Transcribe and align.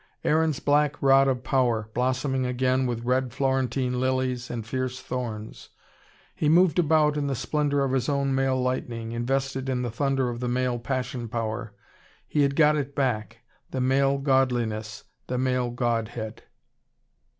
Aaron's 0.23 0.59
black 0.59 0.99
rod 0.99 1.27
of 1.27 1.43
power, 1.43 1.91
blossoming 1.93 2.43
again 2.43 2.87
with 2.87 3.05
red 3.05 3.31
Florentine 3.31 3.99
lilies 3.99 4.49
and 4.49 4.65
fierce 4.65 4.99
thorns. 4.99 5.69
He 6.33 6.49
moved 6.49 6.79
about 6.79 7.17
in 7.17 7.27
the 7.27 7.35
splendour 7.35 7.81
of 7.83 7.91
his 7.91 8.09
own 8.09 8.33
male 8.33 8.59
lightning, 8.59 9.11
invested 9.11 9.69
in 9.69 9.83
the 9.83 9.91
thunder 9.91 10.29
of 10.31 10.39
the 10.39 10.47
male 10.47 10.79
passion 10.79 11.29
power. 11.29 11.75
He 12.27 12.41
had 12.41 12.55
got 12.55 12.75
it 12.75 12.95
back, 12.95 13.41
the 13.69 13.79
male 13.79 14.17
godliness, 14.17 15.03
the 15.27 15.37
male 15.37 15.69
godhead. 15.69 16.45